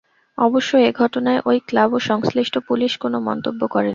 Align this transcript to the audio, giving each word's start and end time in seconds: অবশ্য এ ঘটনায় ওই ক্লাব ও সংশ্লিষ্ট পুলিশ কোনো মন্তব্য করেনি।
অবশ্য 0.37 0.71
এ 0.79 0.89
ঘটনায় 0.95 1.39
ওই 1.45 1.57
ক্লাব 1.67 1.89
ও 1.93 1.99
সংশ্লিষ্ট 2.09 2.55
পুলিশ 2.67 2.91
কোনো 2.97 3.17
মন্তব্য 3.27 3.61
করেনি। 3.67 3.89